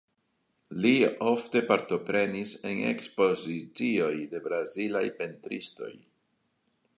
[0.85, 0.93] Li
[1.31, 5.93] ofte partoprenis en ekspozicioj de brazilaj pentristoj.